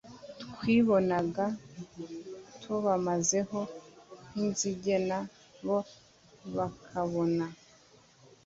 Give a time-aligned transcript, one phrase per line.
[0.53, 1.45] twibonaga
[2.61, 3.59] tubamezeho
[4.29, 5.19] nk inzige na
[5.65, 5.77] bo
[6.55, 7.45] bakabona